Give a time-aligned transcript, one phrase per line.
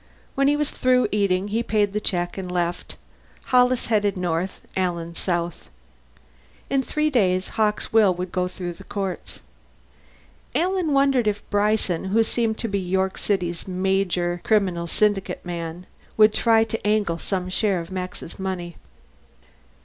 [0.33, 2.95] When he was through eating, he paid the check and they left,
[3.43, 5.69] Hollis heading north, Alan south.
[6.71, 9.41] In three days, Hawkes' will would go through the courts.
[10.55, 15.85] Alan wondered if Bryson, who seemed to be York City's major criminal syndic man,
[16.17, 18.77] would try to angle some share of Max's money.